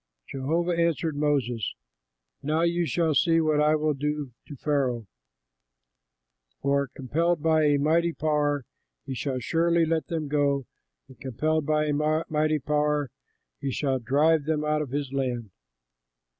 Jehovah 0.27 0.71
answered 0.71 1.15
Moses, 1.15 1.75
"Now 2.41 2.63
you 2.63 2.87
shall 2.87 3.13
see 3.13 3.39
what 3.39 3.61
I 3.61 3.75
will 3.75 3.93
do 3.93 4.31
to 4.47 4.55
Pharaoh; 4.55 5.05
for 6.59 6.87
compelled 6.87 7.43
by 7.43 7.65
a 7.65 7.77
mighty 7.77 8.11
power 8.11 8.65
he 9.05 9.13
shall 9.13 9.37
surely 9.37 9.85
let 9.85 10.07
them 10.07 10.27
go, 10.27 10.65
and 11.07 11.21
compelled 11.21 11.67
by 11.67 11.85
a 11.85 11.93
mighty 12.27 12.57
power 12.57 13.11
he 13.59 13.69
shall 13.69 13.99
drive 13.99 14.45
them 14.45 14.65
out 14.65 14.81
of 14.81 14.89
his 14.89 15.13
land." 15.13 15.51